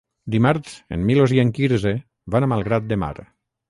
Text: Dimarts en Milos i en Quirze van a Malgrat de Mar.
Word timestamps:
Dimarts 0.35 0.73
en 0.97 1.05
Milos 1.11 1.37
i 1.37 1.43
en 1.45 1.53
Quirze 1.59 1.95
van 2.37 2.51
a 2.51 2.55
Malgrat 2.57 2.93
de 2.93 3.03
Mar. 3.07 3.17